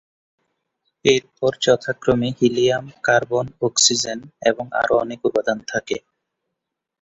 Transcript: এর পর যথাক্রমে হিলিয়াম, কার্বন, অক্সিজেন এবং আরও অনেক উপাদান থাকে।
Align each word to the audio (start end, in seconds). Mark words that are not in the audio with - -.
এর 1.05 1.23
পর 1.35 1.53
যথাক্রমে 1.63 2.29
হিলিয়াম, 2.39 2.85
কার্বন, 3.03 3.45
অক্সিজেন 3.61 4.19
এবং 4.41 4.65
আরও 4.81 4.93
অনেক 5.03 5.19
উপাদান 5.29 5.57
থাকে। 5.67 5.97